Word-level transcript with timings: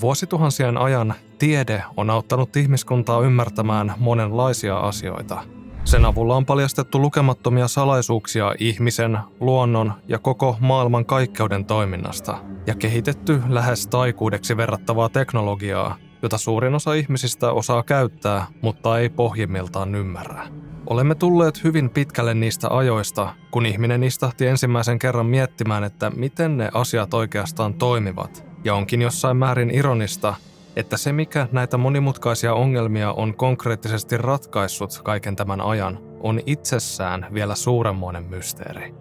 Vuosituhansien 0.00 0.76
ajan 0.76 1.14
tiede 1.38 1.84
on 1.96 2.10
auttanut 2.10 2.56
ihmiskuntaa 2.56 3.20
ymmärtämään 3.20 3.94
monenlaisia 3.98 4.78
asioita. 4.78 5.42
Sen 5.84 6.04
avulla 6.04 6.36
on 6.36 6.46
paljastettu 6.46 7.02
lukemattomia 7.02 7.68
salaisuuksia 7.68 8.54
ihmisen, 8.58 9.18
luonnon 9.40 9.92
ja 10.08 10.18
koko 10.18 10.56
maailman 10.60 11.06
kaikkeuden 11.06 11.64
toiminnasta 11.64 12.38
ja 12.66 12.74
kehitetty 12.74 13.42
lähes 13.48 13.86
taikuudeksi 13.86 14.56
verrattavaa 14.56 15.08
teknologiaa, 15.08 15.96
jota 16.22 16.38
suurin 16.38 16.74
osa 16.74 16.94
ihmisistä 16.94 17.52
osaa 17.52 17.82
käyttää, 17.82 18.46
mutta 18.62 18.98
ei 18.98 19.08
pohjimmiltaan 19.08 19.94
ymmärrä. 19.94 20.46
Olemme 20.86 21.14
tulleet 21.14 21.64
hyvin 21.64 21.90
pitkälle 21.90 22.34
niistä 22.34 22.68
ajoista, 22.70 23.34
kun 23.50 23.66
ihminen 23.66 24.02
istahti 24.02 24.46
ensimmäisen 24.46 24.98
kerran 24.98 25.26
miettimään, 25.26 25.84
että 25.84 26.10
miten 26.10 26.56
ne 26.56 26.70
asiat 26.74 27.14
oikeastaan 27.14 27.74
toimivat. 27.74 28.53
Ja 28.64 28.74
onkin 28.74 29.02
jossain 29.02 29.36
määrin 29.36 29.70
ironista, 29.70 30.34
että 30.76 30.96
se 30.96 31.12
mikä 31.12 31.48
näitä 31.52 31.76
monimutkaisia 31.76 32.54
ongelmia 32.54 33.12
on 33.12 33.34
konkreettisesti 33.34 34.16
ratkaissut 34.16 35.00
kaiken 35.04 35.36
tämän 35.36 35.60
ajan, 35.60 35.98
on 36.20 36.40
itsessään 36.46 37.26
vielä 37.34 37.54
suuremmoinen 37.54 38.24
mysteeri. 38.24 38.94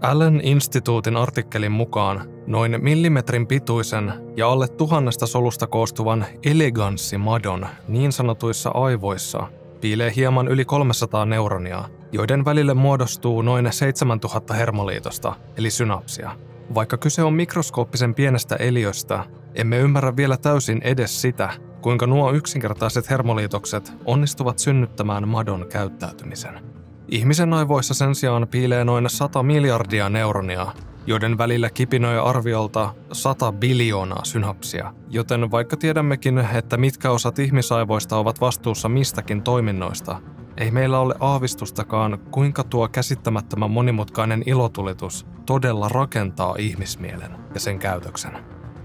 Allen 0.00 0.40
Instituutin 0.44 1.16
artikkelin 1.16 1.72
mukaan 1.72 2.28
noin 2.46 2.76
millimetrin 2.82 3.46
pituisen 3.46 4.12
ja 4.36 4.48
alle 4.48 4.68
tuhannesta 4.68 5.26
solusta 5.26 5.66
koostuvan 5.66 6.26
eleganssimadon 6.44 7.66
niin 7.88 8.12
sanotuissa 8.12 8.70
aivoissa 8.70 9.46
piilee 9.80 10.12
hieman 10.16 10.48
yli 10.48 10.64
300 10.64 11.24
neuronia, 11.24 11.84
joiden 12.12 12.44
välille 12.44 12.74
muodostuu 12.74 13.42
noin 13.42 13.72
7000 13.72 14.54
hermoliitosta, 14.54 15.34
eli 15.56 15.70
synapsia. 15.70 16.30
Vaikka 16.74 16.96
kyse 16.96 17.22
on 17.22 17.32
mikroskooppisen 17.32 18.14
pienestä 18.14 18.56
eliöstä, 18.56 19.24
emme 19.54 19.78
ymmärrä 19.78 20.16
vielä 20.16 20.36
täysin 20.36 20.80
edes 20.84 21.20
sitä, 21.20 21.50
kuinka 21.80 22.06
nuo 22.06 22.32
yksinkertaiset 22.32 23.10
hermoliitokset 23.10 23.92
onnistuvat 24.04 24.58
synnyttämään 24.58 25.28
madon 25.28 25.66
käyttäytymisen. 25.68 26.60
Ihmisen 27.08 27.52
aivoissa 27.52 27.94
sen 27.94 28.14
sijaan 28.14 28.48
piilee 28.48 28.84
noin 28.84 29.10
100 29.10 29.42
miljardia 29.42 30.08
neuronia, 30.08 30.66
joiden 31.06 31.38
välillä 31.38 31.70
kipinöi 31.70 32.18
arviolta 32.18 32.94
100 33.12 33.52
biljoonaa 33.52 34.24
synapsia, 34.24 34.94
joten 35.08 35.50
vaikka 35.50 35.76
tiedämmekin, 35.76 36.38
että 36.38 36.76
mitkä 36.76 37.10
osat 37.10 37.38
ihmisaivoista 37.38 38.16
ovat 38.16 38.40
vastuussa 38.40 38.88
mistäkin 38.88 39.42
toiminnoista, 39.42 40.20
ei 40.58 40.70
meillä 40.70 40.98
ole 40.98 41.14
aavistustakaan, 41.20 42.18
kuinka 42.30 42.64
tuo 42.64 42.88
käsittämättömän 42.88 43.70
monimutkainen 43.70 44.42
ilotulitus 44.46 45.26
todella 45.46 45.88
rakentaa 45.88 46.54
ihmismielen 46.58 47.30
ja 47.54 47.60
sen 47.60 47.78
käytöksen. 47.78 48.38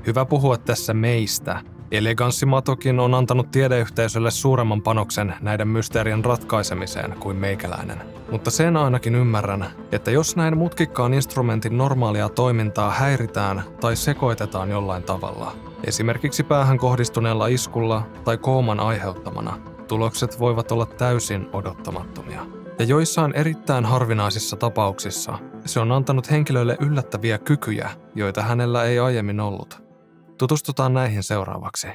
Hyvä 0.08 0.26
puhua 0.26 0.58
tässä 0.58 0.94
meistä. 0.94 1.62
Eleganssimatokin 1.92 3.00
on 3.00 3.14
antanut 3.14 3.52
tiedeyhteisölle 3.52 4.32
suuremman 4.32 4.82
panoksen 4.82 5.36
näiden 5.42 5.68
mysteerien 5.68 6.26
ratkaisemiseen 6.26 7.16
kuin 7.20 7.38
meikäläinen. 7.38 7.98
Mutta 8.32 8.52
sen 8.52 8.78
ainakin 8.78 9.16
ymmärrän, 9.16 9.66
että 9.92 10.12
jos 10.12 10.36
näin 10.36 10.58
mutkikkaan 10.58 11.14
instrumentin 11.14 11.78
normaalia 11.78 12.30
toimintaa 12.30 12.92
häiritään 12.92 13.64
tai 13.82 13.96
sekoitetaan 13.96 14.70
jollain 14.70 15.04
tavalla, 15.04 15.52
esimerkiksi 15.84 16.44
päähän 16.44 16.78
kohdistuneella 16.78 17.48
iskulla 17.48 18.08
tai 18.24 18.38
kooman 18.38 18.80
aiheuttamana, 18.80 19.73
tulokset 19.88 20.40
voivat 20.40 20.72
olla 20.72 20.86
täysin 20.86 21.50
odottamattomia. 21.54 22.46
Ja 22.80 22.86
joissain 22.86 23.36
erittäin 23.36 23.86
harvinaisissa 23.86 24.56
tapauksissa 24.56 25.40
se 25.66 25.80
on 25.80 25.92
antanut 25.92 26.32
henkilölle 26.32 26.78
yllättäviä 26.80 27.38
kykyjä, 27.38 27.90
joita 28.16 28.42
hänellä 28.42 28.84
ei 28.84 29.00
aiemmin 29.00 29.40
ollut. 29.40 29.84
Tutustutaan 30.38 30.94
näihin 30.94 31.24
seuraavaksi. 31.24 31.88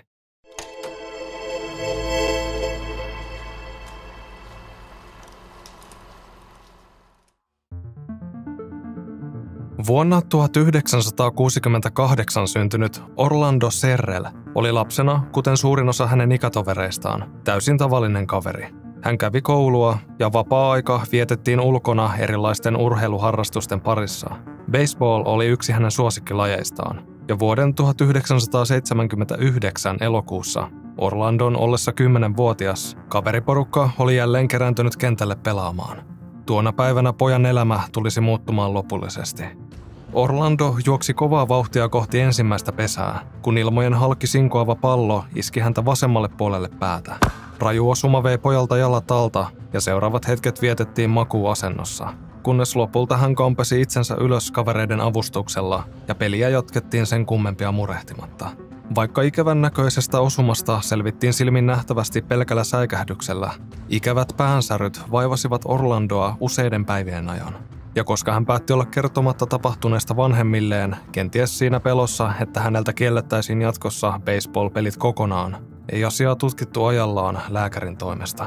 Vuonna 9.86 10.22
1968 10.22 12.48
syntynyt 12.48 13.02
Orlando 13.16 13.70
Serrel 13.70 14.24
oli 14.55 14.72
lapsena, 14.72 15.22
kuten 15.33 15.56
suurin 15.56 15.89
osa 15.89 16.06
hänen 16.06 16.33
ikätovereistaan, 16.33 17.33
täysin 17.44 17.78
tavallinen 17.78 18.27
kaveri. 18.27 18.68
Hän 19.02 19.18
kävi 19.18 19.40
koulua 19.40 19.98
ja 20.18 20.33
vapaa-aika 20.33 21.00
vietettiin 21.12 21.61
ulkona 21.61 22.11
erilaisten 22.18 22.77
urheiluharrastusten 22.77 23.80
parissa. 23.80 24.30
Baseball 24.70 25.22
oli 25.27 25.46
yksi 25.46 25.72
hänen 25.72 25.90
suosikkilajeistaan, 25.90 27.06
ja 27.28 27.38
vuoden 27.38 27.74
1979 27.74 29.96
elokuussa 30.00 30.70
Orlandon 30.96 31.56
ollessa 31.56 31.92
10-vuotias 31.92 32.96
kaveriporukka 33.08 33.90
oli 33.98 34.17
jälleen 34.17 34.48
kerääntynyt 34.48 34.96
kentälle 34.96 35.36
pelaamaan. 35.36 36.02
Tuona 36.46 36.72
päivänä 36.72 37.12
pojan 37.12 37.46
elämä 37.46 37.80
tulisi 37.92 38.20
muuttumaan 38.20 38.74
lopullisesti. 38.74 39.67
Orlando 40.13 40.77
juoksi 40.86 41.14
kovaa 41.14 41.48
vauhtia 41.48 41.89
kohti 41.89 42.20
ensimmäistä 42.20 42.73
pesää, 42.73 43.20
kun 43.42 43.58
ilmojen 43.58 43.95
halki 43.95 44.27
sinkoava 44.27 44.74
pallo 44.74 45.24
iski 45.35 45.61
häntä 45.61 45.85
vasemmalle 45.85 46.29
puolelle 46.29 46.69
päätä. 46.79 47.17
Raju 47.58 47.91
osuma 47.91 48.23
vei 48.23 48.39
pojalta 48.39 48.77
jalat 48.77 49.11
alta 49.11 49.47
ja 49.73 49.80
seuraavat 49.80 50.29
hetket 50.29 50.63
vietettiin 50.63 51.11
makuuasennossa, 51.11 52.14
kunnes 52.42 52.77
lopulta 52.77 53.17
hän 53.17 53.35
kampesi 53.35 53.80
itsensä 53.80 54.17
ylös 54.20 54.51
kavereiden 54.51 55.01
avustuksella 55.01 55.85
ja 56.08 56.14
peliä 56.14 56.48
jatkettiin 56.48 57.07
sen 57.07 57.27
kummempia 57.27 57.73
murehtimatta. 57.73 58.51
Vaikka 58.95 59.23
ikävän 59.23 59.61
näköisestä 59.61 60.20
osumasta 60.20 60.80
selvittiin 60.80 61.33
silmin 61.33 61.67
nähtävästi 61.67 62.23
pelkällä 62.23 62.64
säikähdyksellä, 62.64 63.51
ikävät 63.89 64.33
päänsäryt 64.36 65.01
vaivasivat 65.13 65.63
Orlandoa 65.64 66.36
useiden 66.41 66.85
päivien 66.85 67.30
ajan. 67.30 67.77
Ja 67.94 68.04
koska 68.04 68.32
hän 68.32 68.46
päätti 68.46 68.72
olla 68.72 68.86
kertomatta 68.86 69.46
tapahtuneesta 69.46 70.16
vanhemmilleen, 70.16 70.96
kenties 71.12 71.58
siinä 71.58 71.80
pelossa, 71.80 72.32
että 72.40 72.60
häneltä 72.60 72.92
kiellettäisiin 72.92 73.62
jatkossa 73.62 74.20
baseball-pelit 74.24 74.96
kokonaan, 74.96 75.56
ei 75.92 76.04
asiaa 76.04 76.36
tutkittu 76.36 76.84
ajallaan 76.84 77.38
lääkärin 77.48 77.96
toimesta. 77.96 78.46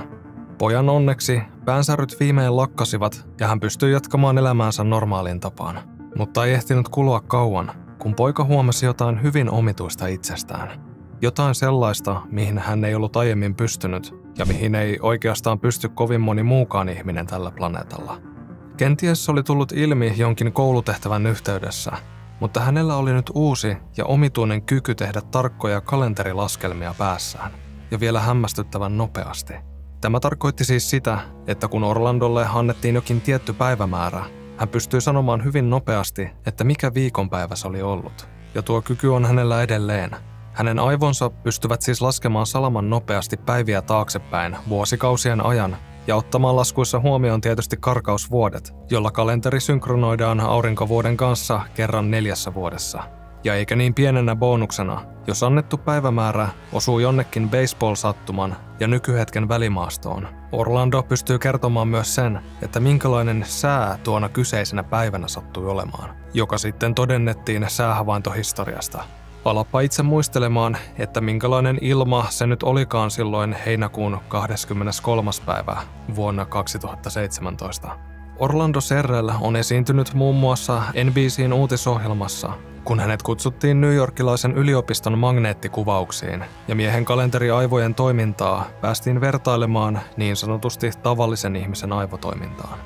Pojan 0.58 0.90
onneksi 0.90 1.42
päänsäryt 1.66 2.20
viimein 2.20 2.58
lakkasivat 2.58 3.28
ja 3.40 3.48
hän 3.48 3.60
pystyi 3.60 3.92
jatkamaan 3.92 4.38
elämäänsä 4.38 4.84
normaaliin 4.84 5.40
tapaan. 5.40 5.80
Mutta 6.18 6.46
ei 6.46 6.54
ehtinyt 6.54 6.90
kulua 6.90 7.20
kauan, 7.20 7.72
kun 8.00 8.16
poika 8.16 8.44
huomasi 8.44 8.86
jotain 8.86 9.24
hyvin 9.24 9.50
omituista 9.50 10.08
itsestään. 10.08 10.92
Jotain 11.22 11.56
sellaista, 11.56 12.22
mihin 12.32 12.58
hän 12.58 12.86
ei 12.86 12.96
ollut 12.96 13.18
aiemmin 13.18 13.56
pystynyt 13.56 14.16
ja 14.38 14.46
mihin 14.46 14.76
ei 14.76 15.00
oikeastaan 15.02 15.60
pysty 15.60 15.90
kovin 15.90 16.22
moni 16.22 16.44
muukaan 16.44 16.90
ihminen 16.90 17.28
tällä 17.28 17.52
planeetalla. 17.52 18.31
Kenties 18.82 19.30
oli 19.30 19.44
tullut 19.44 19.72
ilmi 19.72 20.14
jonkin 20.18 20.54
koulutehtävän 20.54 21.28
yhteydessä, 21.28 21.92
mutta 22.40 22.60
hänellä 22.60 22.96
oli 22.96 23.14
nyt 23.14 23.32
uusi 23.34 23.78
ja 23.98 24.06
omituinen 24.06 24.62
kyky 24.62 24.96
tehdä 24.96 25.22
tarkkoja 25.22 25.82
kalenterilaskelmia 25.82 26.96
päässään, 26.98 27.52
ja 27.92 28.00
vielä 28.00 28.20
hämmästyttävän 28.20 28.98
nopeasti. 28.98 29.54
Tämä 30.02 30.20
tarkoitti 30.20 30.66
siis 30.66 30.90
sitä, 30.90 31.20
että 31.48 31.68
kun 31.68 31.84
Orlandolle 31.84 32.48
annettiin 32.54 32.96
jokin 32.96 33.22
tietty 33.22 33.54
päivämäärä, 33.54 34.26
hän 34.58 34.70
pystyi 34.70 35.02
sanomaan 35.02 35.44
hyvin 35.44 35.70
nopeasti, 35.70 36.30
että 36.46 36.64
mikä 36.64 36.94
viikonpäivä 36.94 37.56
se 37.56 37.68
oli 37.68 37.82
ollut. 37.82 38.30
Ja 38.56 38.62
tuo 38.62 38.82
kyky 38.82 39.08
on 39.08 39.26
hänellä 39.26 39.62
edelleen. 39.62 40.12
Hänen 40.54 40.80
aivonsa 40.80 41.30
pystyvät 41.30 41.82
siis 41.82 42.02
laskemaan 42.02 42.46
salaman 42.46 42.90
nopeasti 42.90 43.38
päiviä 43.38 43.82
taaksepäin 43.82 44.58
vuosikausien 44.70 45.46
ajan 45.46 45.78
ja 46.08 46.16
ottamaan 46.16 46.56
laskuissa 46.56 47.00
huomioon 47.00 47.42
tietysti 47.42 47.78
karkausvuodet, 47.80 48.76
jolla 48.90 49.12
kalenteri 49.12 49.60
synkronoidaan 49.60 50.40
aurinkovuoden 50.40 51.18
kanssa 51.18 51.62
kerran 51.74 52.12
neljässä 52.12 52.54
vuodessa. 52.54 53.04
Ja 53.44 53.56
eikä 53.56 53.76
niin 53.76 53.94
pienenä 53.94 54.36
bonuksena, 54.36 55.02
jos 55.28 55.44
annettu 55.44 55.78
päivämäärä 55.78 56.50
osuu 56.74 57.00
jonnekin 57.00 57.50
baseball-sattuman 57.50 58.56
ja 58.80 58.88
nykyhetken 58.88 59.50
välimaastoon. 59.50 60.28
Orlando 60.52 61.04
pystyy 61.04 61.40
kertomaan 61.40 61.88
myös 61.88 62.16
sen, 62.16 62.40
että 62.62 62.80
minkälainen 62.80 63.44
sää 63.48 64.00
tuona 64.04 64.30
kyseisenä 64.30 64.84
päivänä 64.84 65.28
sattui 65.28 65.68
olemaan, 65.68 66.16
joka 66.34 66.58
sitten 66.58 66.96
todennettiin 66.96 67.66
säähavaintohistoriasta. 67.70 69.04
Alappa 69.46 69.82
itse 69.82 70.04
muistelemaan, 70.04 70.78
että 70.98 71.22
minkälainen 71.22 71.78
ilma 71.82 72.26
se 72.30 72.48
nyt 72.48 72.64
olikaan 72.64 73.12
silloin 73.12 73.56
heinäkuun 73.66 74.20
23. 74.28 75.32
päivä 75.46 75.78
vuonna 76.16 76.46
2017. 76.46 77.98
Orlando 78.40 78.82
Serrell 78.82 79.30
on 79.42 79.56
esiintynyt 79.56 80.14
muun 80.14 80.36
muassa 80.36 80.82
NBCin 81.04 81.54
uutisohjelmassa, 81.54 82.50
kun 82.84 83.00
hänet 83.00 83.24
kutsuttiin 83.24 83.82
New 83.82 83.94
Yorkilaisen 83.94 84.52
yliopiston 84.52 85.18
magneettikuvauksiin 85.18 86.46
ja 86.68 86.76
miehen 86.76 87.06
kalenteriaivojen 87.06 87.96
toimintaa 87.96 88.66
päästiin 88.82 89.22
vertailemaan 89.22 90.00
niin 90.18 90.36
sanotusti 90.36 90.92
tavallisen 91.04 91.56
ihmisen 91.56 91.94
aivotoimintaan. 91.94 92.80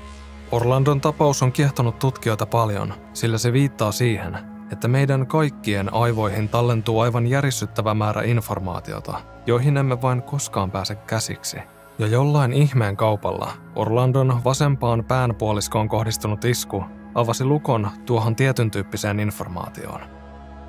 Orlandon 0.52 1.02
tapaus 1.02 1.44
on 1.44 1.52
kiehtonut 1.52 2.00
tutkijoita 2.00 2.46
paljon, 2.46 2.94
sillä 3.14 3.38
se 3.38 3.54
viittaa 3.54 3.92
siihen, 3.92 4.55
että 4.72 4.88
meidän 4.88 5.28
kaikkien 5.28 5.94
aivoihin 5.94 6.50
tallentuu 6.50 7.00
aivan 7.00 7.28
järisyttävä 7.28 7.94
määrä 7.94 8.22
informaatiota, 8.22 9.22
joihin 9.46 9.78
emme 9.78 10.02
vain 10.02 10.24
koskaan 10.24 10.72
pääse 10.72 10.96
käsiksi. 10.96 11.58
Ja 12.00 12.08
jollain 12.08 12.54
ihmeen 12.54 12.98
kaupalla 12.98 13.52
Orlandon 13.76 14.42
vasempaan 14.44 15.04
päänpuoliskoon 15.04 15.90
kohdistunut 15.90 16.46
isku 16.46 16.84
avasi 17.16 17.46
lukon 17.46 17.90
tuohon 18.06 18.36
tietyn 18.36 18.72
tyyppiseen 18.72 19.20
informaatioon. 19.20 20.02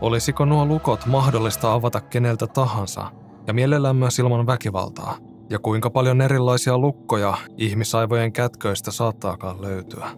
Olisiko 0.01 0.45
nuo 0.45 0.67
lukot 0.67 1.07
mahdollista 1.07 1.73
avata 1.73 2.01
keneltä 2.01 2.47
tahansa, 2.47 3.13
ja 3.47 3.55
mielellään 3.55 3.97
myös 3.97 4.19
ilman 4.19 4.47
väkivaltaa, 4.47 5.17
ja 5.51 5.59
kuinka 5.59 5.91
paljon 5.91 6.21
erilaisia 6.21 6.79
lukkoja 6.79 7.35
ihmisaivojen 7.57 8.33
kätköistä 8.33 8.91
saattaakaan 8.91 9.63
löytyä. 9.63 10.09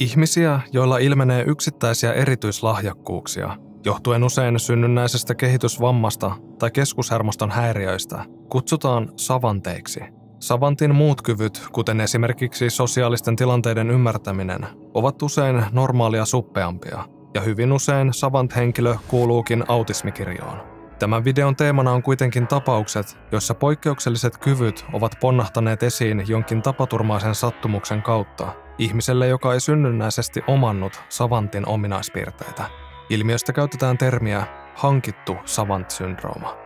Ihmisiä, 0.00 0.60
joilla 0.72 0.98
ilmenee 0.98 1.44
yksittäisiä 1.46 2.12
erityislahjakkuuksia, 2.12 3.56
johtuen 3.84 4.24
usein 4.24 4.58
synnynnäisestä 4.60 5.34
kehitysvammasta 5.34 6.30
tai 6.58 6.70
keskushermoston 6.70 7.50
häiriöistä, 7.50 8.24
kutsutaan 8.48 9.12
savanteiksi. 9.16 10.00
Savantin 10.38 10.94
muut 10.94 11.22
kyvyt, 11.22 11.62
kuten 11.72 12.00
esimerkiksi 12.00 12.70
sosiaalisten 12.70 13.36
tilanteiden 13.36 13.90
ymmärtäminen, 13.90 14.66
ovat 14.94 15.22
usein 15.22 15.64
normaalia 15.72 16.24
suppeampia, 16.24 17.04
ja 17.34 17.40
hyvin 17.40 17.72
usein 17.72 18.14
savant-henkilö 18.14 18.96
kuuluukin 19.08 19.64
autismikirjoon. 19.68 20.69
Tämän 21.00 21.24
videon 21.24 21.56
teemana 21.56 21.92
on 21.92 22.02
kuitenkin 22.02 22.46
tapaukset, 22.46 23.18
joissa 23.32 23.54
poikkeukselliset 23.54 24.38
kyvyt 24.38 24.86
ovat 24.92 25.12
ponnahtaneet 25.20 25.82
esiin 25.82 26.24
jonkin 26.28 26.62
tapaturmaisen 26.62 27.34
sattumuksen 27.34 28.02
kautta 28.02 28.48
ihmiselle, 28.78 29.28
joka 29.28 29.54
ei 29.54 29.60
synnynnäisesti 29.60 30.42
omannut 30.46 31.02
savantin 31.08 31.68
ominaispiirteitä. 31.68 32.64
Ilmiöstä 33.10 33.52
käytetään 33.52 33.98
termiä 33.98 34.46
hankittu 34.74 35.36
savant-syndrooma. 35.44 36.56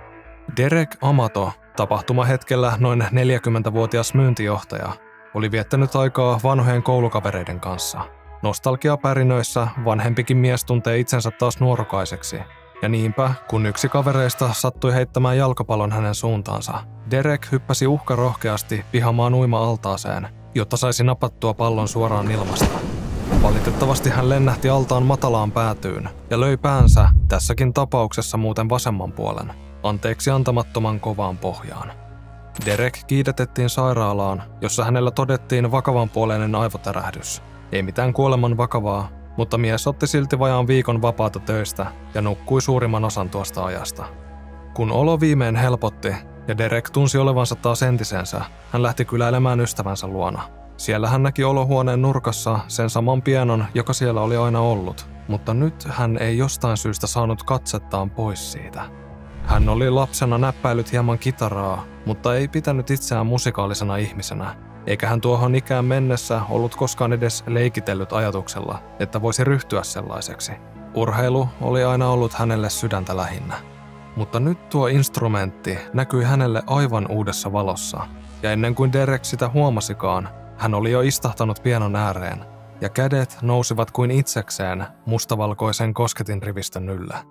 Derek 0.57 0.97
Amato, 1.03 1.53
tapahtumahetkellä 1.77 2.73
noin 2.79 3.03
40-vuotias 3.03 4.15
myyntijohtaja, 4.15 4.93
oli 5.35 5.51
viettänyt 5.51 5.97
aikaa 5.97 6.41
vanhojen 6.45 6.83
koulukavereiden 6.83 7.61
kanssa. 7.61 8.01
Nostalgiapärinöissä 8.43 9.69
vanhempikin 9.85 10.37
mies 10.37 10.65
tuntee 10.65 10.99
itsensä 10.99 11.31
taas 11.31 11.61
nuorokaiseksi 11.61 12.41
ja 12.83 12.89
niinpä, 12.89 13.35
kun 13.49 13.67
yksi 13.67 13.89
kavereista 13.89 14.53
sattui 14.53 14.95
heittämään 14.95 15.37
jalkapallon 15.37 15.93
hänen 15.93 16.15
suuntaansa, 16.15 16.73
Derek 17.11 17.53
hyppäsi 17.53 17.87
uhkarohkeasti 17.87 18.85
pihamaan 18.93 19.35
uima-altaaseen, 19.35 20.29
jotta 20.55 20.77
saisi 20.77 21.05
napattua 21.05 21.55
pallon 21.55 21.89
suoraan 21.89 22.31
ilmasta. 22.31 22.79
Valitettavasti 23.43 24.11
hän 24.11 24.29
lennähti 24.29 24.69
altaan 24.69 25.03
matalaan 25.03 25.53
päätyyn 25.53 26.09
ja 26.31 26.41
löi 26.41 26.57
päänsä, 26.57 27.09
tässäkin 27.29 27.75
tapauksessa 27.75 28.37
muuten 28.37 28.69
vasemman 28.69 29.13
puolen, 29.13 29.53
anteeksi 29.83 30.31
antamattoman 30.31 31.01
kovaan 31.01 31.39
pohjaan. 31.39 31.93
Derek 32.67 32.99
kiidetettiin 33.07 33.69
sairaalaan, 33.71 34.43
jossa 34.61 34.85
hänellä 34.85 35.11
todettiin 35.11 35.71
vakavanpuoleinen 35.71 36.55
aivotärähdys. 36.55 37.43
Ei 37.73 37.83
mitään 37.83 38.13
kuoleman 38.13 38.57
vakavaa, 38.57 39.09
mutta 39.37 39.59
mies 39.59 39.87
otti 39.87 40.07
silti 40.07 40.39
vajaan 40.39 40.67
viikon 40.67 41.03
vapaata 41.03 41.39
töistä 41.39 41.87
ja 42.15 42.23
nukkui 42.23 42.63
suurimman 42.63 43.05
osan 43.05 43.31
tuosta 43.31 43.65
ajasta. 43.65 44.05
Kun 44.75 44.93
olo 44.93 45.21
viimein 45.21 45.57
helpotti 45.57 46.15
ja 46.49 46.59
Derek 46.59 46.91
tunsi 46.91 47.19
olevansa 47.19 47.55
taas 47.55 47.83
entisensä, 47.83 48.45
hän 48.73 48.83
lähti 48.83 49.05
kyläilemään 49.05 49.61
ystävänsä 49.61 50.07
luona. 50.07 50.43
Siellä 50.77 51.09
hän 51.09 51.23
näki 51.23 51.45
olohuoneen 51.45 52.03
nurkassa 52.03 52.59
sen 52.69 52.91
saman 52.91 53.23
pianon, 53.23 53.65
joka 53.75 53.93
siellä 53.93 54.21
oli 54.21 54.37
aina 54.37 54.61
ollut, 54.61 55.07
mutta 55.29 55.55
nyt 55.55 55.85
hän 55.89 56.19
ei 56.21 56.39
jostain 56.39 56.77
syystä 56.77 57.07
saanut 57.07 57.43
katsettaan 57.43 58.11
pois 58.11 58.53
siitä. 58.53 58.83
Hän 59.45 59.69
oli 59.69 59.91
lapsena 59.91 60.39
näppäilyt 60.39 60.93
hieman 60.93 61.19
kitaraa, 61.19 61.85
mutta 62.07 62.35
ei 62.35 62.49
pitänyt 62.49 62.91
itseään 62.91 63.27
musikaalisena 63.27 63.97
ihmisenä, 63.97 64.57
eikä 64.87 65.09
hän 65.09 65.21
tuohon 65.21 65.55
ikään 65.55 65.85
mennessä 65.85 66.43
ollut 66.49 66.75
koskaan 66.75 67.13
edes 67.13 67.45
leikitellyt 67.47 68.13
ajatuksella, 68.13 68.83
että 68.99 69.23
voisi 69.23 69.45
ryhtyä 69.45 69.83
sellaiseksi. 69.83 70.53
Urheilu 70.95 71.49
oli 71.61 71.85
aina 71.85 72.09
ollut 72.09 72.33
hänelle 72.33 72.71
sydäntä 72.71 73.17
lähinnä. 73.17 73.55
Mutta 74.17 74.41
nyt 74.41 74.69
tuo 74.69 74.87
instrumentti 74.87 75.79
näkyi 75.93 76.25
hänelle 76.25 76.63
aivan 76.67 77.11
uudessa 77.11 77.53
valossa, 77.53 78.07
ja 78.43 78.53
ennen 78.53 78.75
kuin 78.75 78.93
Derek 78.93 79.25
sitä 79.25 79.49
huomasikaan, 79.49 80.29
hän 80.59 80.75
oli 80.75 80.91
jo 80.91 81.01
istahtanut 81.01 81.63
pianon 81.63 81.97
ääreen, 81.97 82.45
ja 82.81 82.89
kädet 82.89 83.39
nousivat 83.43 83.91
kuin 83.91 84.11
itsekseen 84.11 84.87
mustavalkoisen 85.07 85.95
kosketinrivistön 85.95 86.89
yllä. 86.89 87.25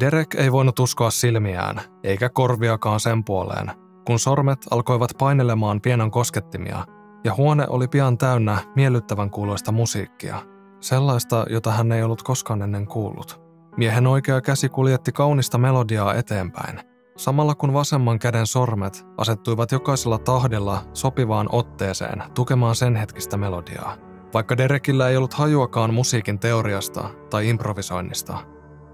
Derek 0.00 0.34
ei 0.34 0.52
voinut 0.52 0.78
uskoa 0.78 1.10
silmiään, 1.10 1.80
eikä 2.02 2.28
korviakaan 2.28 3.00
sen 3.00 3.24
puoleen, 3.24 3.70
kun 4.06 4.18
sormet 4.18 4.66
alkoivat 4.70 5.10
painelemaan 5.18 5.80
pienon 5.80 6.10
koskettimia, 6.10 6.84
ja 7.24 7.34
huone 7.34 7.66
oli 7.68 7.88
pian 7.88 8.18
täynnä 8.18 8.58
miellyttävän 8.76 9.30
kuuloista 9.30 9.72
musiikkia, 9.72 10.36
sellaista, 10.80 11.46
jota 11.50 11.70
hän 11.70 11.92
ei 11.92 12.02
ollut 12.02 12.22
koskaan 12.22 12.62
ennen 12.62 12.86
kuullut. 12.86 13.44
Miehen 13.76 14.06
oikea 14.06 14.40
käsi 14.40 14.68
kuljetti 14.68 15.12
kaunista 15.12 15.58
melodiaa 15.58 16.14
eteenpäin, 16.14 16.80
samalla 17.16 17.54
kun 17.54 17.72
vasemman 17.72 18.18
käden 18.18 18.46
sormet 18.46 19.06
asettuivat 19.16 19.72
jokaisella 19.72 20.18
tahdella 20.18 20.82
sopivaan 20.92 21.48
otteeseen 21.52 22.22
tukemaan 22.34 22.74
sen 22.74 22.96
hetkistä 22.96 23.36
melodiaa. 23.36 23.96
Vaikka 24.34 24.56
Derekillä 24.56 25.08
ei 25.08 25.16
ollut 25.16 25.34
hajuakaan 25.34 25.94
musiikin 25.94 26.38
teoriasta 26.38 27.10
tai 27.30 27.48
improvisoinnista, 27.48 28.38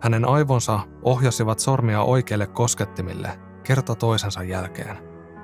hänen 0.00 0.28
aivonsa 0.28 0.80
ohjasivat 1.02 1.58
sormia 1.58 2.02
oikeille 2.02 2.46
koskettimille 2.46 3.49
kerta 3.62 3.94
toisensa 3.94 4.42
jälkeen. 4.42 4.98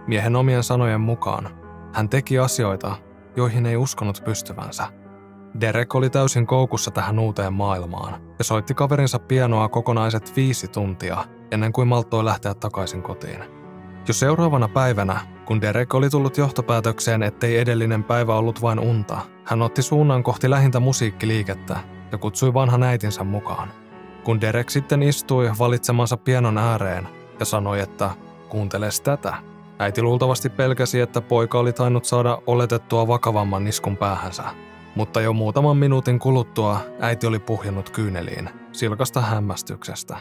Miehen 0.07 0.37
omien 0.37 0.63
sanojen 0.63 1.01
mukaan 1.01 1.49
hän 1.93 2.09
teki 2.09 2.39
asioita, 2.39 2.97
joihin 3.37 3.67
ei 3.67 3.77
uskonut 3.77 4.23
pystyvänsä. 4.25 4.87
Derek 5.61 5.95
oli 5.95 6.11
täysin 6.11 6.47
koukussa 6.47 6.91
tähän 6.91 7.19
uuteen 7.19 7.53
maailmaan 7.53 8.21
ja 8.39 8.45
soitti 8.45 8.75
kaverinsa 8.75 9.19
pianoa 9.19 9.69
kokonaiset 9.69 10.37
viisi 10.37 10.69
tuntia 10.69 11.25
ennen 11.51 11.73
kuin 11.73 11.89
malttoi 11.89 12.25
lähteä 12.25 12.55
takaisin 12.55 13.03
kotiin. 13.03 13.45
Jo 14.09 14.15
seuraavana 14.15 14.69
päivänä, 14.69 15.21
kun 15.45 15.61
Derek 15.61 15.95
oli 15.95 16.11
tullut 16.11 16.39
johtopäätökseen, 16.39 17.23
ettei 17.23 17.59
edellinen 17.59 18.05
päivä 18.05 18.37
ollut 18.37 18.63
vain 18.63 18.79
unta, 18.79 19.19
hän 19.45 19.63
otti 19.63 19.83
suunnan 19.83 20.23
kohti 20.23 20.51
lähintä 20.51 20.81
musiikkiliikettä 20.81 21.77
ja 22.13 22.19
kutsui 22.19 22.55
vanhan 22.55 22.83
äitinsä 22.83 23.25
mukaan. 23.25 23.69
Kun 24.25 24.41
Derek 24.41 24.71
sitten 24.71 25.03
istui 25.03 25.51
valitsemansa 25.59 26.17
pianon 26.17 26.59
ääreen, 26.59 27.09
ja 27.41 27.47
sanoi, 27.47 27.81
että 27.81 28.11
kuunteles 28.49 29.01
tätä. 29.01 29.35
Äiti 29.79 30.03
luultavasti 30.03 30.49
pelkäsi, 30.49 31.01
että 31.01 31.21
poika 31.21 31.59
oli 31.59 31.73
tainnut 31.73 32.05
saada 32.05 32.39
oletettua 32.47 33.09
vakavamman 33.09 33.65
niskun 33.65 33.97
päähänsä. 33.97 34.45
Mutta 34.95 35.21
jo 35.21 35.33
muutaman 35.33 35.77
minuutin 35.77 36.19
kuluttua 36.19 36.81
äiti 37.01 37.27
oli 37.27 37.39
puhjennut 37.39 37.91
kyyneliin, 37.91 38.51
silkasta 38.73 39.21
hämmästyksestä. 39.21 40.17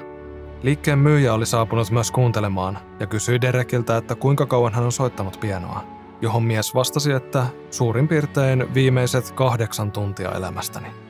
Liikkeen 0.63 0.99
myyjä 0.99 1.33
oli 1.33 1.45
saapunut 1.45 1.91
myös 1.91 2.11
kuuntelemaan 2.11 2.77
ja 2.99 3.07
kysyi 3.07 3.41
Derekiltä, 3.41 3.97
että 3.97 4.15
kuinka 4.15 4.45
kauan 4.45 4.73
hän 4.73 4.85
on 4.85 4.91
soittanut 4.91 5.39
pienoa, 5.39 5.83
johon 6.21 6.43
mies 6.43 6.75
vastasi, 6.75 7.11
että 7.11 7.45
suurin 7.71 8.07
piirtein 8.07 8.73
viimeiset 8.73 9.31
kahdeksan 9.31 9.91
tuntia 9.91 10.31
elämästäni. 10.31 11.04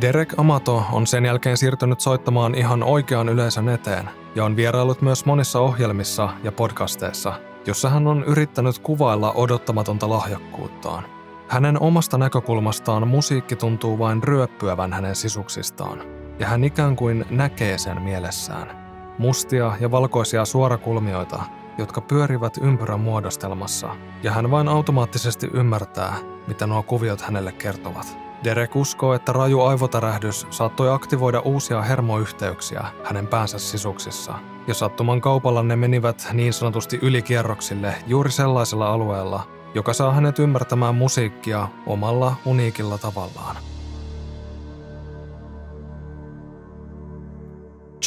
Derek 0.00 0.34
Amato 0.36 0.84
on 0.92 1.06
sen 1.06 1.24
jälkeen 1.24 1.56
siirtynyt 1.56 2.00
soittamaan 2.00 2.54
ihan 2.54 2.82
oikean 2.82 3.28
yleisön 3.28 3.68
eteen 3.68 4.10
ja 4.34 4.44
on 4.44 4.56
vierailut 4.56 5.02
myös 5.02 5.24
monissa 5.24 5.60
ohjelmissa 5.60 6.28
ja 6.42 6.52
podcasteissa, 6.52 7.32
jossa 7.66 7.90
hän 7.90 8.06
on 8.06 8.24
yrittänyt 8.24 8.78
kuvailla 8.78 9.32
odottamatonta 9.32 10.08
lahjakkuuttaan. 10.08 11.04
Hänen 11.48 11.82
omasta 11.82 12.18
näkökulmastaan 12.18 13.08
musiikki 13.08 13.56
tuntuu 13.56 13.98
vain 13.98 14.22
ryöppyävän 14.22 14.92
hänen 14.92 15.16
sisuksistaan, 15.16 16.02
ja 16.38 16.46
hän 16.46 16.64
ikään 16.64 16.96
kuin 16.96 17.24
näkee 17.30 17.78
sen 17.78 18.02
mielessään. 18.02 18.88
Mustia 19.18 19.72
ja 19.80 19.90
valkoisia 19.90 20.44
suorakulmioita, 20.44 21.42
jotka 21.78 22.00
pyörivät 22.00 22.58
ympyrän 22.62 23.00
muodostelmassa, 23.00 23.96
ja 24.22 24.32
hän 24.32 24.50
vain 24.50 24.68
automaattisesti 24.68 25.50
ymmärtää, 25.54 26.16
mitä 26.46 26.66
nuo 26.66 26.82
kuviot 26.82 27.20
hänelle 27.20 27.52
kertovat. 27.52 28.27
Derek 28.44 28.76
uskoo, 28.76 29.14
että 29.14 29.32
raju 29.32 29.60
aivotärähdys 29.60 30.46
saattoi 30.50 30.90
aktivoida 30.90 31.40
uusia 31.40 31.82
hermoyhteyksiä 31.82 32.84
hänen 33.04 33.26
päänsä 33.26 33.58
sisuksissa, 33.58 34.34
ja 34.66 34.74
sattuman 34.74 35.20
kaupalla 35.20 35.62
ne 35.62 35.76
menivät 35.76 36.28
niin 36.32 36.52
sanotusti 36.52 36.98
ylikierroksille 37.02 37.94
juuri 38.06 38.30
sellaisella 38.30 38.92
alueella, 38.92 39.48
joka 39.74 39.92
saa 39.92 40.12
hänet 40.12 40.38
ymmärtämään 40.38 40.94
musiikkia 40.94 41.68
omalla 41.86 42.34
uniikilla 42.44 42.98
tavallaan. 42.98 43.56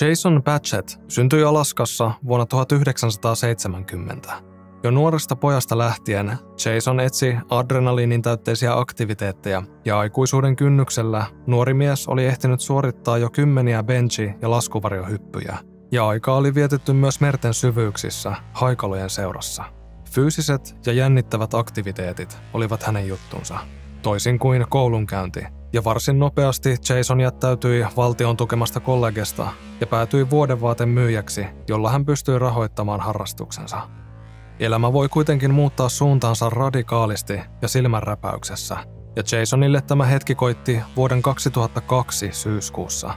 Jason 0.02 0.44
Patchett 0.44 0.90
syntyi 1.08 1.44
Alaskassa 1.44 2.12
vuonna 2.28 2.46
1970. 2.46 4.51
Jo 4.84 4.92
nuoresta 4.92 5.36
pojasta 5.36 5.78
lähtien 5.78 6.38
Jason 6.66 7.00
etsi 7.00 7.36
adrenaliinin 7.50 8.22
täytteisiä 8.22 8.78
aktiviteetteja 8.78 9.64
ja 9.86 10.00
aikuisuuden 10.00 10.56
kynnyksellä 10.56 11.26
nuori 11.48 11.74
mies 11.74 12.08
oli 12.08 12.26
ehtinyt 12.26 12.62
suorittaa 12.62 13.18
jo 13.18 13.30
kymmeniä 13.30 13.84
benchi- 13.84 14.34
ja 14.42 14.52
laskuvarjohyppyjä. 14.52 15.58
Ja 15.92 16.08
aikaa 16.08 16.36
oli 16.36 16.56
vietetty 16.56 16.94
myös 16.94 17.22
merten 17.22 17.54
syvyyksissä 17.54 18.36
haikalojen 18.54 19.10
seurassa. 19.10 19.64
Fyysiset 20.12 20.76
ja 20.86 20.94
jännittävät 20.94 21.54
aktiviteetit 21.54 22.38
olivat 22.54 22.84
hänen 22.84 23.08
juttunsa, 23.08 23.60
toisin 24.02 24.40
kuin 24.40 24.66
koulunkäynti. 24.70 25.46
Ja 25.74 25.84
varsin 25.84 26.20
nopeasti 26.20 26.76
Jason 26.90 27.22
jättäytyi 27.22 27.86
valtion 27.98 28.38
tukemasta 28.38 28.80
kollegesta 28.80 29.48
ja 29.82 29.88
päätyi 29.88 30.30
vuodenvaatemyyjäksi, 30.30 31.46
jolla 31.68 31.90
hän 31.90 32.06
pystyi 32.06 32.40
rahoittamaan 32.40 33.00
harrastuksensa. 33.00 33.82
Elämä 34.60 34.94
voi 34.94 35.10
kuitenkin 35.10 35.54
muuttaa 35.54 35.90
suuntaansa 35.90 36.50
radikaalisti 36.50 37.42
ja 37.62 37.68
silmänräpäyksessä, 37.68 38.78
ja 39.16 39.38
Jasonille 39.40 39.82
tämä 39.82 40.06
hetki 40.06 40.36
koitti 40.36 40.82
vuoden 40.96 41.22
2002 41.22 42.30
syyskuussa. 42.32 43.14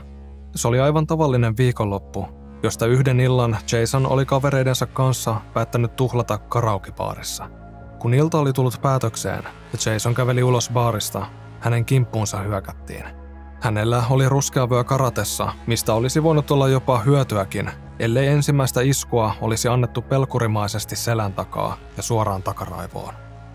Se 0.55 0.67
oli 0.67 0.79
aivan 0.79 1.07
tavallinen 1.07 1.57
viikonloppu, 1.57 2.27
josta 2.63 2.85
yhden 2.85 3.19
illan 3.19 3.57
Jason 3.71 4.07
oli 4.07 4.25
kavereidensa 4.25 4.85
kanssa 4.85 5.41
päättänyt 5.53 5.95
tuhlata 5.95 6.37
karaokebaarissa. 6.37 7.49
Kun 7.99 8.13
ilta 8.13 8.39
oli 8.39 8.53
tullut 8.53 8.81
päätökseen 8.81 9.43
ja 9.43 9.91
Jason 9.91 10.15
käveli 10.15 10.43
ulos 10.43 10.69
baarista, 10.73 11.25
hänen 11.59 11.85
kimppuunsa 11.85 12.37
hyökättiin. 12.37 13.24
Hänellä 13.65 14.03
oli 14.09 14.29
ruskeavyö 14.29 14.83
karatessa, 14.83 15.53
mistä 15.67 15.93
olisi 15.93 16.23
voinut 16.23 16.51
olla 16.51 16.67
jopa 16.67 16.99
hyötyäkin, 16.99 17.71
ellei 17.99 18.27
ensimmäistä 18.27 18.81
iskua 18.81 19.33
olisi 19.41 19.67
annettu 19.67 20.01
pelkurimaisesti 20.01 20.95
selän 20.95 21.33
takaa 21.33 21.77
ja 21.97 22.03
suoraan 22.03 22.43
takaraivoon. 22.43 23.13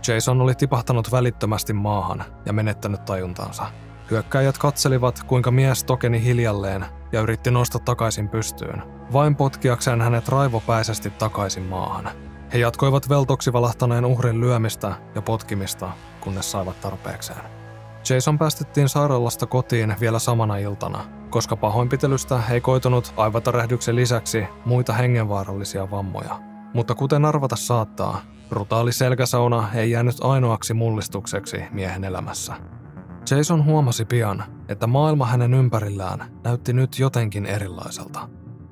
Jason 0.09 0.40
oli 0.40 0.55
tipahtanut 0.55 1.12
välittömästi 1.12 1.73
maahan 1.73 2.25
ja 2.47 2.52
menettänyt 2.52 3.05
tajuntansa. 3.05 3.67
Hyökkäjät 4.11 4.59
katselivat, 4.59 5.23
kuinka 5.26 5.50
mies 5.50 5.85
tokeni 5.85 6.25
hiljalleen 6.25 6.85
ja 7.12 7.21
yritti 7.21 7.50
nousta 7.50 7.79
takaisin 7.79 8.29
pystyyn, 8.29 8.83
vain 9.12 9.37
potkiakseen 9.37 10.00
hänet 10.00 10.29
raivopäisesti 10.29 11.11
takaisin 11.11 11.64
maahan. 11.64 12.11
He 12.52 12.59
jatkoivat 12.59 13.09
veltoksi 13.09 13.52
valahtaneen 13.52 14.05
uhrin 14.05 14.40
lyömistä 14.40 14.93
ja 15.14 15.23
potkimista, 15.23 15.90
kunnes 16.21 16.50
saivat 16.50 16.81
tarpeekseen. 16.81 17.60
Jason 18.09 18.38
päästettiin 18.38 18.88
sairaalasta 18.88 19.47
kotiin 19.47 19.95
vielä 20.00 20.19
samana 20.19 20.57
iltana, 20.57 21.04
koska 21.30 21.57
pahoinpitelystä 21.57 22.42
ei 22.50 22.61
koitunut 22.61 23.14
aivotärähdyksen 23.16 23.97
lisäksi 23.97 24.45
muita 24.64 24.92
hengenvaarallisia 24.92 25.90
vammoja. 25.90 26.40
Mutta 26.75 26.95
kuten 26.95 27.25
arvata 27.25 27.57
saattaa, 27.57 28.21
brutaali 28.49 28.92
selkäsauna 28.92 29.69
ei 29.75 29.90
jäänyt 29.90 30.16
ainoaksi 30.21 30.75
mullistukseksi 30.75 31.64
miehen 31.71 32.04
elämässä. 32.04 32.54
Jason 33.30 33.64
huomasi 33.64 34.04
pian, 34.04 34.45
että 34.69 34.87
maailma 34.87 35.26
hänen 35.26 35.54
ympärillään 35.54 36.40
näytti 36.45 36.73
nyt 36.73 36.99
jotenkin 36.99 37.47
erilaiselta. 37.47 38.28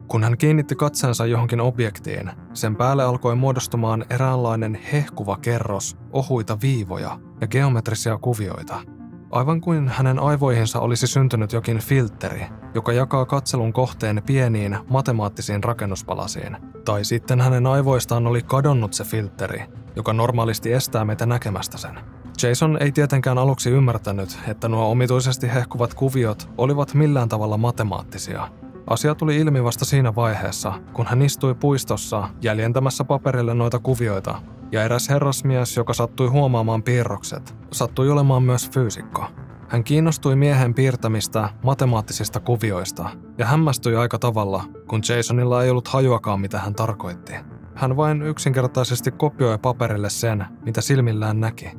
Kun 0.09 0.25
hän 0.25 0.39
kiinnitti 0.39 0.75
katseensa 0.75 1.27
johonkin 1.27 1.61
objektiin, 1.61 2.31
sen 2.55 2.77
päälle 2.77 3.05
alkoi 3.05 3.37
muodostumaan 3.37 4.05
eräänlainen 4.11 4.79
hehkuva 4.93 5.37
kerros 5.37 5.97
ohuita 6.13 6.59
viivoja 6.63 7.19
ja 7.41 7.47
geometrisia 7.47 8.19
kuvioita. 8.19 8.98
Aivan 9.31 9.61
kuin 9.61 9.89
hänen 9.89 10.19
aivoihinsa 10.19 10.81
olisi 10.81 11.07
syntynyt 11.07 11.53
jokin 11.53 11.79
filtteri, 11.79 12.47
joka 12.75 12.93
jakaa 12.93 13.25
katselun 13.25 13.73
kohteen 13.73 14.23
pieniin 14.27 14.79
matemaattisiin 14.91 15.65
rakennuspalasiin. 15.65 16.57
Tai 16.85 17.05
sitten 17.05 17.41
hänen 17.41 17.67
aivoistaan 17.67 18.27
oli 18.27 18.43
kadonnut 18.43 18.93
se 18.95 19.05
filtteri, 19.05 19.65
joka 19.97 20.13
normaalisti 20.13 20.73
estää 20.73 21.05
meitä 21.05 21.27
näkemästä 21.27 21.79
sen. 21.79 22.01
Jason 22.43 22.79
ei 22.81 22.93
tietenkään 22.93 23.39
aluksi 23.39 23.71
ymmärtänyt, 23.71 24.39
että 24.49 24.69
nuo 24.69 24.91
omituisesti 24.91 25.55
hehkuvat 25.55 25.95
kuviot 25.95 26.49
olivat 26.59 26.95
millään 26.95 27.29
tavalla 27.29 27.57
matemaattisia. 27.57 28.49
Asia 28.91 29.15
tuli 29.15 29.37
ilmi 29.37 29.65
vasta 29.65 29.85
siinä 29.85 30.15
vaiheessa, 30.15 30.73
kun 30.93 31.07
hän 31.07 31.23
istui 31.23 31.55
puistossa 31.55 32.29
jäljentämässä 32.41 33.05
paperille 33.05 33.55
noita 33.55 33.79
kuvioita, 33.79 34.43
ja 34.73 34.85
eräs 34.85 35.09
herrasmies, 35.09 35.77
joka 35.77 35.95
sattui 35.95 36.29
huomaamaan 36.29 36.83
piirrokset, 36.83 37.57
sattui 37.73 38.11
olemaan 38.11 38.43
myös 38.43 38.71
fyysikko. 38.71 39.27
Hän 39.69 39.85
kiinnostui 39.85 40.37
miehen 40.37 40.75
piirtämistä 40.75 41.49
matemaattisista 41.63 42.41
kuvioista 42.41 43.11
ja 43.39 43.47
hämmästyi 43.47 43.97
aika 43.97 44.19
tavalla, 44.19 44.65
kun 44.89 45.01
Jasonilla 45.17 45.65
ei 45.65 45.71
ollut 45.71 45.89
hajuakaan 45.89 46.41
mitä 46.41 46.59
hän 46.59 46.75
tarkoitti. 46.75 47.33
Hän 47.75 47.97
vain 47.97 48.23
yksinkertaisesti 48.23 49.11
kopioi 49.11 49.59
paperille 49.59 50.11
sen, 50.11 50.47
mitä 50.65 50.81
silmillään 50.81 51.41
näki. 51.41 51.71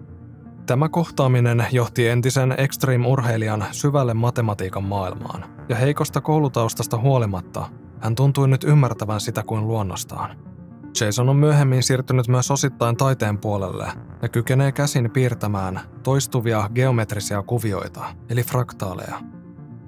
Tämä 0.65 0.89
kohtaaminen 0.89 1.65
johti 1.72 2.08
entisen 2.08 2.55
extreme-urheilijan 2.58 3.65
syvälle 3.72 4.13
matematiikan 4.13 4.84
maailmaan, 4.84 5.46
ja 5.69 5.75
heikosta 5.75 6.22
koulutaustasta 6.22 6.98
huolimatta 6.98 7.65
hän 8.01 8.15
tuntui 8.15 8.48
nyt 8.48 8.63
ymmärtävän 8.63 9.19
sitä 9.19 9.43
kuin 9.43 9.67
luonnostaan. 9.67 10.49
Jason 11.01 11.29
on 11.29 11.36
myöhemmin 11.36 11.84
siirtynyt 11.84 12.27
myös 12.27 12.51
osittain 12.51 12.98
taiteen 12.98 13.38
puolelle 13.38 13.88
ja 14.22 14.29
kykenee 14.29 14.72
käsin 14.72 15.12
piirtämään 15.12 15.79
toistuvia 16.03 16.70
geometrisia 16.75 17.41
kuvioita, 17.41 18.06
eli 18.29 18.44
fraktaaleja. 18.44 19.15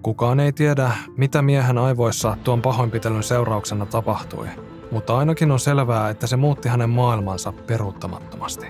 Kukaan 0.02 0.40
ei 0.40 0.52
tiedä, 0.52 0.92
mitä 1.18 1.42
miehen 1.42 1.78
aivoissa 1.78 2.38
tuon 2.44 2.62
pahoinpitelyn 2.62 3.24
seurauksena 3.24 3.86
tapahtui, 3.86 4.48
mutta 4.92 5.18
ainakin 5.18 5.52
on 5.52 5.60
selvää, 5.60 6.10
että 6.10 6.28
se 6.28 6.38
muutti 6.38 6.70
hänen 6.70 6.90
maailmansa 6.90 7.52
peruuttamattomasti. 7.52 8.66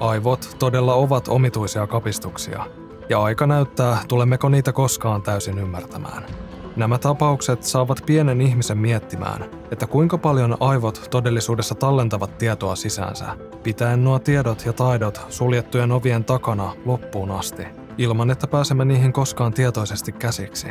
Aivot 0.00 0.56
todella 0.58 0.94
ovat 0.94 1.28
omituisia 1.28 1.86
kapistuksia, 1.86 2.66
ja 3.08 3.22
aika 3.22 3.46
näyttää, 3.46 3.98
tulemmeko 4.08 4.48
niitä 4.48 4.72
koskaan 4.72 5.22
täysin 5.22 5.58
ymmärtämään. 5.58 6.47
Nämä 6.78 6.98
tapaukset 6.98 7.62
saavat 7.62 8.02
pienen 8.06 8.40
ihmisen 8.40 8.78
miettimään, 8.78 9.44
että 9.72 9.86
kuinka 9.86 10.18
paljon 10.18 10.56
aivot 10.60 11.06
todellisuudessa 11.10 11.74
tallentavat 11.74 12.38
tietoa 12.38 12.76
sisäänsä, 12.76 13.36
pitäen 13.62 14.04
nuo 14.04 14.18
tiedot 14.18 14.66
ja 14.66 14.72
taidot 14.72 15.26
suljettujen 15.28 15.92
ovien 15.92 16.24
takana 16.24 16.74
loppuun 16.84 17.30
asti, 17.30 17.66
ilman 17.98 18.30
että 18.30 18.46
pääsemme 18.46 18.84
niihin 18.84 19.12
koskaan 19.12 19.52
tietoisesti 19.52 20.12
käsiksi. 20.12 20.68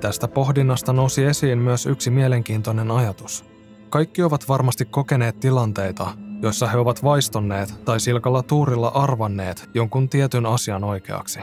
Tästä 0.00 0.28
pohdinnasta 0.28 0.92
nousi 0.92 1.24
esiin 1.24 1.58
myös 1.58 1.86
yksi 1.86 2.10
mielenkiintoinen 2.10 2.90
ajatus. 2.90 3.44
Kaikki 3.90 4.22
ovat 4.22 4.48
varmasti 4.48 4.84
kokeneet 4.84 5.40
tilanteita, 5.40 6.06
joissa 6.42 6.66
he 6.66 6.78
ovat 6.78 7.04
vaistonneet 7.04 7.84
tai 7.84 8.00
silkalla 8.00 8.42
tuurilla 8.42 8.88
arvanneet 8.88 9.70
jonkun 9.74 10.08
tietyn 10.08 10.46
asian 10.46 10.84
oikeaksi. 10.84 11.40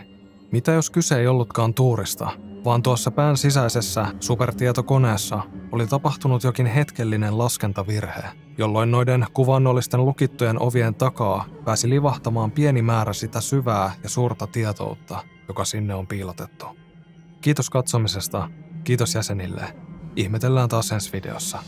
Mitä 0.52 0.72
jos 0.72 0.90
kyse 0.90 1.20
ei 1.20 1.28
ollutkaan 1.28 1.74
tuurista, 1.74 2.32
vaan 2.66 2.84
tuossa 2.84 3.12
pään 3.12 3.38
sisäisessä 3.38 4.08
supertietokoneessa 4.20 5.42
oli 5.72 5.88
tapahtunut 5.88 6.44
jokin 6.44 6.66
hetkellinen 6.66 7.38
laskentavirhe, 7.38 8.24
jolloin 8.58 8.92
noiden 8.92 9.26
kuvannollisten 9.34 10.06
lukittujen 10.06 10.62
ovien 10.62 10.96
takaa 10.96 11.46
pääsi 11.66 11.90
livahtamaan 11.90 12.52
pieni 12.52 12.82
määrä 12.82 13.14
sitä 13.14 13.42
syvää 13.42 13.92
ja 14.04 14.10
suurta 14.10 14.48
tietoutta, 14.48 15.24
joka 15.48 15.66
sinne 15.66 15.96
on 15.96 16.08
piilotettu. 16.08 16.66
Kiitos 17.42 17.70
katsomisesta, 17.70 18.50
kiitos 18.84 19.16
jäsenille. 19.16 19.76
Ihmetellään 20.16 20.70
taas 20.70 20.92
ensi 20.92 21.12
videossa. 21.14 21.60